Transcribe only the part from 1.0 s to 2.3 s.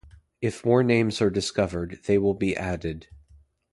are discovered they